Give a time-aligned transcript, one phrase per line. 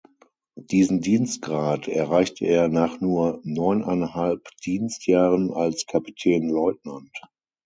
[0.55, 7.15] Diesen Dienstgrad erreichte er nach nur neuneinhalb Dienstjahren als Kapitänleutnant.